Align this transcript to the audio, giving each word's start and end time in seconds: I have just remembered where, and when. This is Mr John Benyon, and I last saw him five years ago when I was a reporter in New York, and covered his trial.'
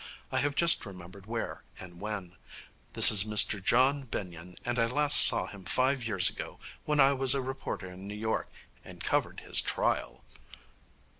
I 0.31 0.39
have 0.39 0.55
just 0.55 0.83
remembered 0.83 1.27
where, 1.27 1.63
and 1.79 2.01
when. 2.01 2.35
This 2.93 3.11
is 3.11 3.23
Mr 3.23 3.63
John 3.63 4.05
Benyon, 4.05 4.55
and 4.65 4.79
I 4.79 4.87
last 4.87 5.21
saw 5.23 5.45
him 5.45 5.63
five 5.63 6.03
years 6.03 6.27
ago 6.27 6.57
when 6.85 6.99
I 6.99 7.13
was 7.13 7.35
a 7.35 7.41
reporter 7.43 7.85
in 7.85 8.07
New 8.07 8.15
York, 8.17 8.49
and 8.83 9.03
covered 9.03 9.41
his 9.41 9.61
trial.' 9.61 10.23